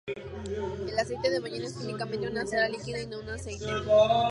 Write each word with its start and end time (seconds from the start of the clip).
El 0.87 0.97
aceite 0.97 1.29
de 1.29 1.39
ballena 1.39 1.67
es 1.67 1.73
químicamente 1.77 2.27
una 2.27 2.47
cera 2.47 2.67
líquida 2.67 2.99
y 3.03 3.05
no 3.05 3.19
un 3.19 3.29
aceite. 3.29 3.67